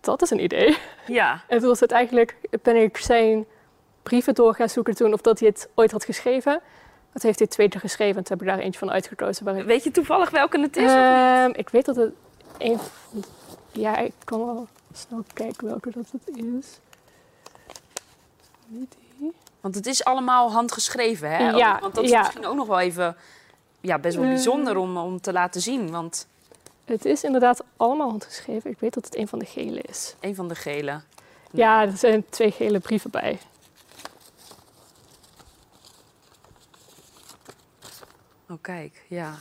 dat 0.00 0.22
is 0.22 0.30
een 0.30 0.42
idee. 0.42 0.78
Ja. 1.06 1.42
En 1.48 1.58
toen 1.58 1.68
was 1.68 1.80
het 1.80 1.92
eigenlijk, 1.92 2.36
ben 2.62 2.76
ik 2.76 2.96
zijn 2.96 3.46
brieven 4.02 4.34
door 4.34 4.54
gaan 4.54 4.68
zoeken 4.68 4.94
toen 4.94 5.12
of 5.12 5.20
dat 5.20 5.38
hij 5.38 5.48
het 5.48 5.68
ooit 5.74 5.92
had 5.92 6.04
geschreven. 6.04 6.60
Dat 7.12 7.22
heeft 7.22 7.38
hij 7.38 7.48
twee 7.48 7.68
keer 7.68 7.80
geschreven 7.80 8.16
en 8.16 8.24
toen 8.24 8.38
heb 8.38 8.46
ik 8.46 8.54
daar 8.54 8.64
eentje 8.64 8.78
van 8.78 8.90
uitgekozen. 8.90 9.44
Waar 9.44 9.56
ik... 9.56 9.64
Weet 9.64 9.84
je 9.84 9.90
toevallig 9.90 10.30
welke 10.30 10.60
het 10.60 10.76
is? 10.76 10.90
Um, 10.90 11.54
ik 11.54 11.68
weet 11.68 11.84
dat 11.84 11.96
het 11.96 12.12
een. 12.58 12.78
Ja, 13.72 13.96
ik 13.96 14.12
kan 14.24 14.46
wel 14.46 14.66
snel 14.92 15.22
kijken 15.32 15.66
welke 15.66 15.90
dat 15.90 16.04
het 16.10 16.36
is. 16.36 16.80
Want 19.60 19.74
het 19.74 19.86
is 19.86 20.04
allemaal 20.04 20.52
handgeschreven, 20.52 21.30
hè? 21.30 21.48
Ja, 21.50 21.78
want 21.80 21.94
dat 21.94 22.04
is 22.04 22.10
misschien 22.10 22.46
ook 22.46 22.56
nog 22.56 22.66
wel 22.66 22.80
even 22.80 23.16
ja, 23.80 23.98
best 23.98 24.16
wel 24.16 24.24
eh. 24.24 24.30
bijzonder 24.30 24.76
om, 24.76 24.96
om 24.96 25.20
te 25.20 25.32
laten 25.32 25.60
zien. 25.60 25.90
Want... 25.90 26.26
Het 26.84 27.04
is 27.04 27.24
inderdaad 27.24 27.62
allemaal 27.76 28.08
handgeschreven. 28.08 28.70
Ik 28.70 28.80
weet 28.80 28.94
dat 28.94 29.04
het 29.04 29.16
een 29.16 29.28
van 29.28 29.38
de 29.38 29.44
gele 29.44 29.80
is. 29.80 30.14
Een 30.20 30.34
van 30.34 30.48
de 30.48 30.54
gele? 30.54 31.00
Ja, 31.50 31.82
er 31.82 31.96
zijn 31.96 32.24
twee 32.28 32.50
gele 32.50 32.78
brieven 32.80 33.10
bij. 33.10 33.38
Oh, 38.48 38.56
kijk, 38.60 39.04
ja 39.08 39.38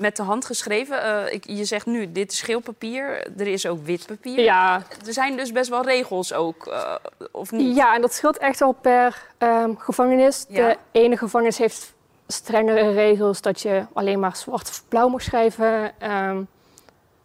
met 0.00 0.16
de 0.16 0.22
hand 0.22 0.44
geschreven. 0.44 1.04
Uh, 1.04 1.32
ik, 1.32 1.44
je 1.46 1.64
zegt 1.64 1.86
nu, 1.86 2.12
dit 2.12 2.32
is 2.32 2.42
geel 2.42 2.60
papier. 2.60 3.26
Er 3.38 3.46
is 3.46 3.66
ook 3.66 3.84
wit 3.84 4.06
papier. 4.06 4.40
Ja. 4.40 4.82
Er 5.06 5.12
zijn 5.12 5.36
dus 5.36 5.52
best 5.52 5.70
wel 5.70 5.84
regels 5.84 6.32
ook, 6.32 6.66
uh, 6.66 6.94
of 7.32 7.50
niet? 7.50 7.76
Ja, 7.76 7.94
en 7.94 8.00
dat 8.00 8.12
scheelt 8.12 8.38
echt 8.38 8.58
wel 8.58 8.72
per 8.72 9.22
um, 9.38 9.78
gevangenis. 9.78 10.44
Ja. 10.48 10.68
De 10.68 10.76
ene 10.92 11.16
gevangenis 11.16 11.58
heeft 11.58 11.94
strengere 12.26 12.90
regels 12.90 13.40
dat 13.40 13.60
je 13.60 13.84
alleen 13.92 14.20
maar 14.20 14.36
zwart 14.36 14.68
of 14.68 14.82
blauw 14.88 15.08
mag 15.08 15.22
schrijven. 15.22 15.92
Um, 16.12 16.48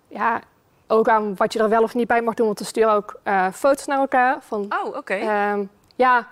ja, 0.08 0.41
ook 0.88 1.08
aan 1.08 1.36
wat 1.36 1.53
je 1.53 1.60
er 1.60 1.70
wel 1.70 1.84
of 1.84 1.94
niet 1.94 2.08
bij 2.08 2.22
mag 2.22 2.34
doen, 2.34 2.46
want 2.46 2.60
we 2.60 2.65
sturen 2.65 2.94
ook 2.94 3.20
uh, 3.24 3.48
foto's 3.51 3.86
naar 3.86 4.00
elkaar. 4.00 4.38
Van, 4.41 4.62
oh, 4.70 4.86
oké. 4.86 4.98
Okay. 4.98 5.51
Um, 5.51 5.70
ja, 5.96 6.27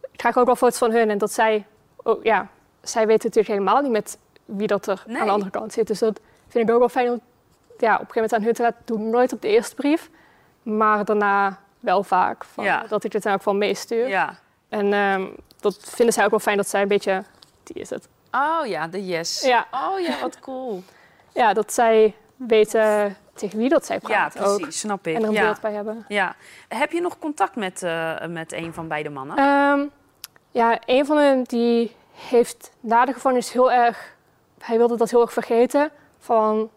ik 0.00 0.18
krijg 0.18 0.38
ook 0.38 0.46
wel 0.46 0.56
foto's 0.56 0.78
van 0.78 0.92
hun 0.92 1.10
en 1.10 1.18
dat 1.18 1.32
zij, 1.32 1.66
oh, 2.02 2.24
ja, 2.24 2.48
zij 2.82 3.06
weten 3.06 3.28
natuurlijk 3.28 3.54
helemaal 3.54 3.82
niet 3.82 3.92
met 3.92 4.18
wie 4.56 4.66
dat 4.66 4.86
er 4.86 5.02
Nee. 5.06 5.20
aan 5.20 5.26
de 5.26 5.32
andere 5.32 5.50
kant 5.50 5.72
zit. 5.72 5.86
Dus 5.86 5.98
dat 5.98 6.20
vind 6.48 6.68
ik 6.68 6.74
ook 6.74 6.78
wel 6.80 6.88
fijn 6.88 7.10
om 7.10 7.20
ja, 7.78 7.94
op 7.94 8.00
een 8.00 8.06
gegeven 8.06 8.14
moment 8.14 8.32
aan 8.32 8.42
hun 8.42 8.52
te 8.52 8.62
laten 8.62 8.80
doen. 8.84 9.10
Nooit 9.10 9.32
op 9.32 9.42
de 9.42 9.48
eerste 9.48 9.74
brief, 9.74 10.10
maar 10.62 11.04
daarna 11.04 11.58
wel 11.80 12.02
vaak. 12.02 12.44
Van, 12.44 12.64
Ja. 12.64 12.84
Dat 12.88 13.04
ik 13.04 13.12
het 13.12 13.22
dan 13.22 13.32
ook 13.32 13.44
wel 13.44 13.54
meestuur. 13.54 14.08
Ja. 14.08 14.34
En 14.68 14.92
ehm, 14.92 15.26
dat 15.60 15.76
vinden 15.80 16.14
zij 16.14 16.24
ook 16.24 16.30
wel 16.30 16.38
fijn 16.38 16.56
dat 16.56 16.68
zij 16.68 16.82
een 16.82 16.88
beetje... 16.88 17.22
Die 17.62 17.76
is 17.82 17.90
het. 17.90 18.08
Oh 18.32 18.66
ja, 18.66 18.86
de 18.88 19.06
yes. 19.06 19.40
Ja. 19.42 19.66
Oh 19.70 20.00
ja, 20.00 20.20
wat 20.20 20.38
cool. 20.40 20.82
Ja, 21.34 21.52
dat 21.52 21.72
zij 21.72 22.14
weten 22.36 23.16
tegen 23.34 23.58
wie 23.58 23.68
dat 23.68 23.86
zij 23.86 23.96
Ja, 23.96 24.08
praten 24.08 24.44
ook. 24.44 24.56
precies, 24.60 24.80
snap 24.80 25.06
ik. 25.06 25.14
En 25.16 25.22
er 25.22 25.28
een 25.28 25.34
ja. 25.34 25.42
beeld 25.42 25.60
bij 25.60 25.72
hebben. 25.72 26.04
ja. 26.08 26.34
Heb 26.68 26.92
je 26.92 27.00
nog 27.00 27.18
contact 27.18 27.56
met, 27.56 27.82
eh, 27.82 28.26
met 28.26 28.52
een 28.52 28.74
van 28.74 28.88
beide 28.88 29.08
mannen? 29.10 29.36
Ehm, 29.36 29.86
ja, 30.50 30.78
een 30.86 31.06
van 31.06 31.16
hen 31.16 31.42
die 31.42 31.96
heeft 32.28 32.72
na 32.80 33.04
de 33.04 33.12
gevangenis 33.12 33.52
heel 33.52 33.72
erg... 33.72 34.14
Hij 34.62 34.78
wilde 34.78 34.96
dat 34.96 35.10
heel 35.10 35.20
erg 35.20 35.32
vergeten. 35.32 35.90
Van, 36.18 36.70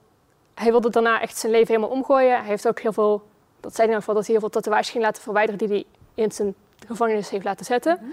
hij 0.53 0.71
wilde 0.71 0.89
daarna 0.89 1.21
echt 1.21 1.37
zijn 1.37 1.51
leven 1.51 1.67
helemaal 1.67 1.89
omgooien. 1.89 2.37
Hij 2.37 2.47
heeft 2.47 2.67
ook 2.67 2.79
heel 2.79 2.93
veel... 2.93 3.23
Dat 3.59 3.75
zei 3.75 3.87
hij 3.87 3.95
ieder 3.95 3.99
geval, 3.99 4.13
dat 4.13 4.23
hij 4.23 4.31
heel 4.31 4.39
veel 4.39 4.61
tatoeages 4.61 4.89
ging 4.89 5.03
laten 5.03 5.21
verwijderen... 5.21 5.59
die 5.59 5.67
hij 5.67 5.85
in 6.23 6.31
zijn 6.31 6.55
gevangenis 6.87 7.29
heeft 7.29 7.43
laten 7.43 7.65
zetten. 7.65 7.97
Mhm. 8.01 8.09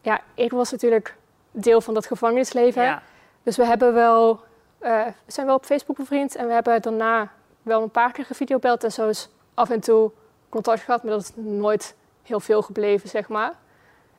Ja, 0.00 0.20
ik 0.34 0.50
was 0.50 0.70
natuurlijk 0.70 1.16
deel 1.50 1.80
van 1.80 1.94
dat 1.94 2.06
gevangenisleven. 2.06 2.82
ja. 2.82 3.02
Dus 3.42 3.56
we 3.56 3.64
hebben 3.64 3.94
wel... 3.94 4.40
we 4.78 5.12
zijn 5.26 5.46
wel 5.46 5.56
op 5.56 5.64
Facebook 5.64 5.96
bevriend. 5.96 6.36
En 6.36 6.46
we 6.46 6.52
hebben 6.52 6.82
daarna 6.82 7.32
wel 7.62 7.82
een 7.82 7.90
paar 7.90 8.12
keer 8.12 8.24
gevideobeld. 8.24 8.84
En 8.84 8.92
zo 8.92 9.08
is 9.08 9.28
af 9.54 9.70
en 9.70 9.80
toe 9.80 10.10
contact 10.48 10.80
gehad. 10.80 11.02
Maar 11.02 11.12
dat 11.12 11.22
is 11.22 11.32
nooit 11.34 11.94
heel 12.22 12.40
veel 12.40 12.62
gebleven, 12.62 13.08
zeg 13.08 13.28
maar. 13.28 13.52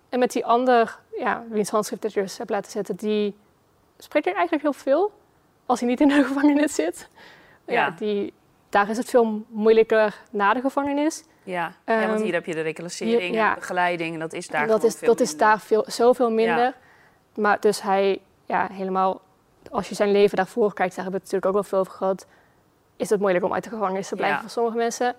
En 0.10 0.20
met 0.20 0.32
die 0.32 0.46
ander, 0.46 1.00
ja, 1.18 1.44
wiens 1.50 1.70
handschrift 1.70 2.04
ik 2.04 2.14
dus 2.14 2.38
heb 2.38 2.50
laten 2.50 2.72
zetten, 2.72 2.96
die 2.96 3.36
spreekt 3.98 4.26
er 4.26 4.34
eigenlijk 4.34 4.64
heel 4.64 4.74
veel. 4.74 5.12
Als 5.66 5.80
hij 5.80 5.90
niet 5.90 6.02
in 6.02 6.08
de 6.08 6.24
gevangenis 6.28 6.76
zit. 6.76 7.10
Ja. 7.66 7.74
Ja. 7.74 7.90
die, 7.90 8.34
daar 8.70 8.90
is 8.90 8.98
het 8.98 9.10
veel 9.10 9.44
moeilijker 9.48 10.22
na 10.32 10.54
de 10.54 10.62
gevangenis. 10.62 11.24
Ja. 11.44 11.74
ja, 11.86 12.00
want 12.00 12.12
Ehm, 12.12 12.22
hier 12.22 12.34
heb 12.34 12.46
je 12.46 12.54
de 12.54 12.62
reclassering 12.62 13.36
ja. 13.36 13.50
de 13.54 13.60
begeleiding. 13.60 14.14
En 14.14 14.20
dat 14.20 14.34
is 14.34 14.48
daar 14.48 14.68
dat 14.68 14.84
is, 14.84 14.96
veel 14.96 15.08
dat 15.08 15.20
is 15.20 15.38
daar 15.38 15.60
veel, 15.60 15.84
zoveel 15.88 16.32
minder. 16.32 16.74
Maar 17.36 17.60
dus 17.60 17.82
hij, 17.82 18.22
ja, 18.46 18.68
helemaal, 18.72 19.22
als 19.72 19.90
je 19.90 19.96
zijn 19.96 20.12
leven 20.12 20.38
daarvoor 20.38 20.74
kijkt, 20.74 20.96
daar 20.96 21.04
hebben 21.04 21.22
we 21.22 21.26
het 21.26 21.34
natuurlijk 21.34 21.46
ook 21.46 21.54
wel 21.54 21.64
veel 21.64 21.80
over 21.80 21.92
gehad, 21.92 22.26
is 22.96 23.10
het 23.10 23.20
moeilijk 23.20 23.46
om 23.46 23.54
uit 23.54 23.64
de 23.64 23.70
gevangenis 23.70 24.08
te 24.08 24.16
blijven 24.16 24.42
voor 24.42 24.50
sommige 24.50 24.78
mensen. 24.78 25.16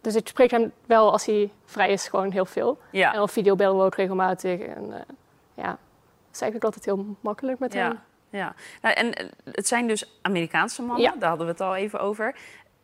Dus 0.00 0.14
ik 0.14 0.28
spreek 0.28 0.50
hem 0.50 0.72
wel 0.86 1.12
als 1.12 1.26
hij 1.26 1.50
vrij 1.64 1.90
is, 1.90 2.08
gewoon 2.08 2.30
heel 2.30 2.44
veel. 2.44 2.78
Ja. 2.90 3.14
En 3.14 3.20
op 3.20 3.30
video 3.30 3.56
bellen 3.56 3.76
we 3.76 3.84
ook 3.84 3.94
regelmatig. 3.94 4.60
En 4.60 4.92
eh, 4.92 5.00
ja, 5.54 5.78
is 6.32 6.40
eigenlijk 6.40 6.64
altijd 6.64 6.84
heel 6.84 7.16
makkelijk 7.20 7.58
met 7.58 7.72
hem. 7.74 7.92
Ja, 7.92 8.02
ja. 8.38 8.54
Nou, 8.82 8.94
en 8.94 9.14
eh, 9.14 9.26
het 9.52 9.66
zijn 9.66 9.86
dus 9.86 10.18
Amerikaanse 10.22 10.82
mannen, 10.82 11.02
Ja. 11.04 11.14
daar 11.18 11.28
hadden 11.28 11.46
we 11.46 11.52
het 11.52 11.60
al 11.60 11.76
even 11.76 12.00
over. 12.00 12.34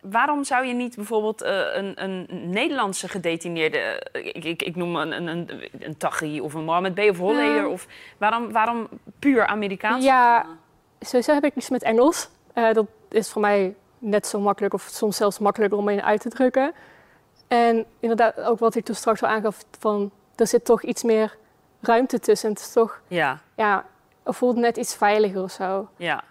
Waarom 0.00 0.44
zou 0.44 0.66
je 0.66 0.74
niet 0.74 0.96
bijvoorbeeld 0.96 1.42
eh, 1.42 1.60
een, 1.72 2.02
een 2.04 2.26
Nederlandse 2.50 3.08
gedetineerde, 3.08 3.78
eh, 3.78 4.26
ik, 4.26 4.44
ik, 4.44 4.62
ik 4.62 4.76
noem 4.76 4.96
een, 4.96 5.12
een, 5.12 5.26
een, 5.26 5.50
een 5.78 5.96
Taghi 5.96 6.40
of 6.40 6.54
een 6.54 6.64
Mohammed 6.64 6.94
B. 6.94 6.98
of 6.98 7.18
Holleder, 7.18 7.66
of 7.68 7.86
waarom, 8.18 8.52
waarom 8.52 8.88
puur 9.18 9.46
Amerikaanse 9.46 10.06
Ja. 10.06 10.36
mannen? 10.38 10.58
Sowieso 11.00 11.32
heb 11.34 11.44
ik 11.44 11.54
iets 11.56 11.68
met 11.68 11.82
Engels. 11.82 12.28
Dat 12.72 12.86
is 13.08 13.30
voor 13.30 13.40
mij 13.40 13.74
net 13.98 14.26
zo 14.26 14.40
makkelijk, 14.40 14.74
of 14.74 14.82
soms 14.82 15.16
zelfs 15.16 15.38
makkelijker 15.38 15.78
om 15.78 15.88
in 15.88 16.02
uit 16.02 16.20
te 16.20 16.28
drukken. 16.28 16.72
En 17.48 17.84
inderdaad, 18.00 18.40
ook 18.40 18.58
wat 18.58 18.74
ik 18.74 18.84
toen 18.84 18.94
straks 18.94 19.22
al 19.22 19.28
aangaf, 19.28 19.64
van 19.78 20.10
er 20.36 20.46
zit 20.46 20.64
toch 20.64 20.82
iets 20.82 21.02
meer 21.02 21.36
ruimte 21.80 22.18
tussen. 22.18 22.50
Het 22.50 22.58
is 22.58 22.72
toch, 22.72 23.00
Ja, 23.08 23.38
ja, 23.54 23.84
het 24.22 24.36
voelt 24.36 24.56
net 24.56 24.76
iets 24.76 24.94
veiliger 24.94 25.42
of 25.42 25.50
zo. 25.50 25.88
ja. 25.96 26.22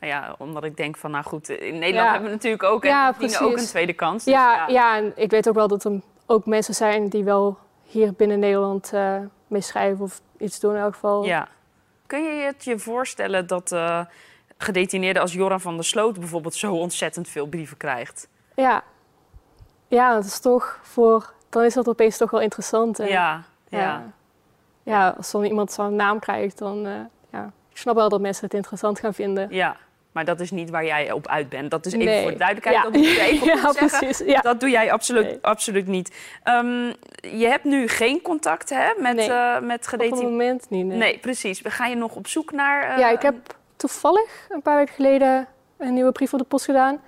Nou 0.00 0.12
ja, 0.12 0.34
omdat 0.38 0.64
ik 0.64 0.76
denk 0.76 0.96
van, 0.96 1.10
nou 1.10 1.24
goed, 1.24 1.48
in 1.48 1.72
Nederland 1.78 1.94
Ja. 2.06 2.10
hebben 2.10 2.28
we 2.28 2.34
natuurlijk 2.34 2.62
ook, 2.62 2.82
en 2.84 2.88
Ja, 2.90 3.14
ook 3.40 3.56
een 3.56 3.64
tweede 3.66 3.92
kans. 3.92 4.24
dus 4.24 4.32
Ja, 4.32 4.66
ja. 4.68 4.96
en 4.96 5.12
ik 5.16 5.30
weet 5.30 5.48
ook 5.48 5.54
wel 5.54 5.68
dat 5.68 5.84
er 5.84 6.00
ook 6.26 6.46
mensen 6.46 6.74
zijn 6.74 7.08
die 7.08 7.24
wel 7.24 7.58
hier 7.82 8.12
binnen 8.12 8.38
Nederland 8.38 8.92
eh 8.92 9.16
mee 9.46 9.60
schrijven 9.60 10.04
of 10.04 10.20
iets 10.38 10.60
doen 10.60 10.74
in 10.74 10.80
elk 10.80 10.92
geval. 10.92 11.24
Ja. 11.24 11.48
Kun 12.06 12.22
je 12.22 12.42
het 12.44 12.64
je 12.64 12.78
voorstellen 12.78 13.46
dat 13.46 13.72
eh 13.72 14.00
gedetineerden 14.58 15.22
als 15.22 15.32
Joran 15.32 15.60
van 15.60 15.74
der 15.74 15.84
Sloot 15.84 16.18
bijvoorbeeld 16.18 16.54
zo 16.54 16.74
ontzettend 16.74 17.28
veel 17.28 17.46
brieven 17.46 17.76
krijgt? 17.76 18.28
Ja, 18.54 18.82
ja 19.88 20.14
dat 20.14 20.24
is 20.24 20.38
toch 20.40 20.78
voor, 20.82 21.32
dan 21.48 21.62
is 21.64 21.74
dat 21.74 21.88
opeens 21.88 22.16
toch 22.16 22.30
wel 22.30 22.40
interessant. 22.40 22.98
En, 22.98 23.06
Ja, 23.08 23.42
ja. 23.68 24.12
Ja. 24.92 25.14
als 25.16 25.30
dan 25.30 25.44
iemand 25.44 25.72
zo'n 25.72 25.96
naam 25.96 26.18
krijgt, 26.18 26.58
dan, 26.58 26.86
eh, 26.86 26.92
ja, 27.32 27.52
ik 27.70 27.76
snap 27.76 27.94
wel 27.94 28.08
dat 28.08 28.20
mensen 28.20 28.44
het 28.44 28.54
interessant 28.54 28.98
gaan 28.98 29.14
vinden. 29.14 29.46
Ja, 29.50 29.76
maar 30.12 30.24
dat 30.24 30.40
is 30.40 30.50
niet 30.50 30.70
waar 30.70 30.84
jij 30.84 31.12
op 31.12 31.28
uit 31.28 31.48
bent. 31.48 31.70
Dat 31.70 31.86
is 31.86 31.92
even 31.92 32.04
Nee. 32.06 32.22
voor 32.22 32.30
de 32.30 32.36
duidelijkheid. 32.36 32.76
Ja. 32.76 32.82
Dat 32.82 32.92
moet 32.92 33.06
je 33.10 33.20
even 33.20 33.46
ja, 33.62 33.72
precies. 33.72 34.18
Ja. 34.18 34.40
Dat 34.40 34.60
doe 34.60 34.70
jij 34.70 34.92
absoluut, 34.92 35.24
Nee. 35.24 35.38
absoluut 35.40 35.86
niet. 35.86 36.16
Ehm, 36.42 36.86
je 37.20 37.46
hebt 37.48 37.64
nu 37.64 37.88
geen 37.88 38.22
contact 38.22 38.70
hè, 38.70 38.88
met, 38.98 39.16
Nee. 39.16 39.30
eh 39.32 39.52
met 39.54 39.62
Op 39.62 39.68
het 39.70 39.86
gedetineerden? 39.86 40.30
moment 40.30 40.70
niet, 40.70 40.86
nee. 40.86 40.96
Nee, 40.98 41.18
precies. 41.18 41.60
Ga 41.64 41.86
je 41.86 41.96
nog 41.96 42.14
op 42.14 42.26
zoek 42.26 42.52
naar... 42.52 42.82
eh, 42.90 42.98
ja, 42.98 43.10
ik 43.10 43.22
heb 43.22 43.34
toevallig 43.76 44.46
een 44.48 44.62
paar 44.62 44.76
weken 44.76 44.94
geleden 44.94 45.46
een 45.78 45.94
nieuwe 45.94 46.12
brief 46.12 46.32
op 46.32 46.38
de 46.38 46.44
post 46.44 46.64
gedaan. 46.64 47.00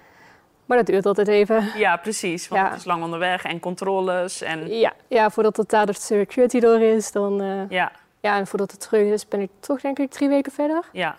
Maar 0.68 0.76
dat 0.76 0.86
duurt 0.86 1.06
altijd 1.06 1.28
even. 1.28 1.64
Ja, 1.76 1.96
precies. 1.96 2.48
Want 2.48 2.62
Ja. 2.62 2.68
het 2.68 2.78
is 2.78 2.84
lang 2.84 3.02
onderweg 3.02 3.44
en 3.44 3.60
controles. 3.60 4.42
En, 4.42 4.68
Ja, 4.78 4.92
ja 5.08 5.30
voordat 5.30 5.56
het 5.56 5.68
daar 5.68 5.86
de 5.86 5.92
security 5.92 6.60
door 6.60 6.80
is, 6.80 7.12
dan... 7.12 7.40
eh, 7.40 7.68
ja, 7.70 7.92
ja, 8.20 8.36
en 8.38 8.46
voordat 8.46 8.70
het 8.70 8.80
terug 8.80 9.12
is, 9.12 9.28
ben 9.28 9.40
ik 9.40 9.50
toch 9.60 9.80
denk 9.80 9.98
ik 9.98 10.10
drie 10.10 10.28
weken 10.28 10.52
verder. 10.52 10.84
ja. 10.92 11.16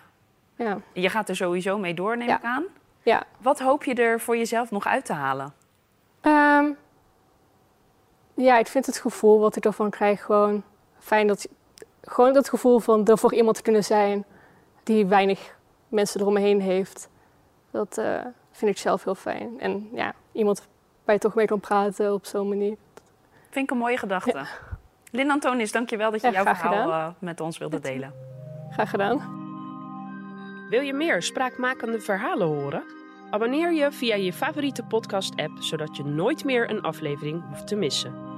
Ja, 0.56 0.78
Je 0.92 1.08
gaat 1.08 1.28
er 1.28 1.36
sowieso 1.36 1.78
mee 1.78 1.94
door, 1.94 2.16
neem 2.16 2.28
Ja. 2.28 2.36
ik 2.36 2.44
aan. 2.44 2.64
ja. 3.02 3.22
Wat 3.38 3.60
hoop 3.60 3.84
je 3.84 3.94
er 3.94 4.20
voor 4.20 4.36
jezelf 4.36 4.70
nog 4.70 4.86
uit 4.86 5.04
te 5.04 5.12
halen? 5.12 5.52
Ehm, 6.20 6.64
ja, 8.34 8.58
ik 8.58 8.66
vind 8.66 8.86
het 8.86 8.98
gevoel 8.98 9.40
wat 9.40 9.56
ik 9.56 9.64
ervan 9.64 9.90
krijg 9.90 10.22
gewoon 10.24 10.62
fijn. 10.98 11.26
Dat, 11.26 11.48
gewoon 12.02 12.32
dat 12.32 12.48
gevoel 12.48 12.78
van 12.78 13.06
er 13.06 13.18
voor 13.18 13.34
iemand 13.34 13.56
te 13.56 13.62
kunnen 13.62 13.84
zijn 13.84 14.24
die 14.82 15.06
weinig 15.06 15.56
mensen 15.88 16.20
eromheen 16.20 16.60
heeft. 16.60 17.08
Dat 17.70 17.98
eh, 17.98 18.20
vind 18.60 18.70
ik 18.70 18.78
zelf 18.78 19.04
heel 19.04 19.14
fijn. 19.14 19.60
En 19.60 19.88
ja, 19.92 20.14
iemand 20.32 20.68
waar 21.04 21.14
je 21.14 21.20
toch 21.20 21.34
mee 21.34 21.46
kan 21.46 21.60
praten 21.60 22.12
op 22.12 22.26
zo'n 22.26 22.48
manier. 22.48 22.76
Vind 23.50 23.64
ik 23.64 23.70
een 23.70 23.76
mooie 23.76 23.96
gedachte. 23.96 24.46
Lynn 25.10 25.30
Antonis, 25.30 25.72
dankjewel 25.72 26.10
dat 26.10 26.20
je 26.20 26.26
Ja, 26.26 26.32
jouw 26.32 26.54
verhaal 26.54 26.90
eh, 26.90 27.08
met 27.18 27.40
ons 27.40 27.58
wilde 27.58 27.80
delen. 27.80 28.12
Graag 28.70 28.90
gedaan. 28.90 29.38
Wil 30.68 30.80
je 30.80 30.92
meer 30.92 31.22
spraakmakende 31.22 32.00
verhalen 32.00 32.46
horen? 32.46 32.82
Abonneer 33.30 33.72
je 33.72 33.92
via 33.92 34.14
je 34.14 34.32
favoriete 34.32 34.82
podcast-app, 34.82 35.52
zodat 35.58 35.96
je 35.96 36.04
nooit 36.04 36.44
meer 36.44 36.70
een 36.70 36.82
aflevering 36.82 37.42
hoeft 37.48 37.66
te 37.66 37.76
missen. 37.76 38.29